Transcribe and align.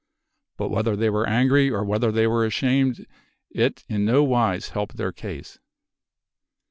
But 0.57 0.69
whether 0.69 0.95
they 0.95 1.11
were 1.11 1.27
angry 1.29 1.69
or 1.69 1.83
whether 1.85 2.11
they 2.11 2.25
were 2.25 2.43
ashamed 2.43 3.05
it 3.51 3.83
in 3.87 4.03
no 4.03 4.23
wise 4.23 4.69
helped 4.69 4.97
their 4.97 5.11
case. 5.11 5.59